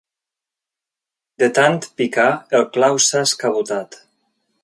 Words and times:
De 1.43 1.49
tant 1.59 1.77
picar, 2.01 2.27
el 2.61 2.67
clau 2.79 2.99
s'ha 3.09 3.23
escabotat. 3.31 4.01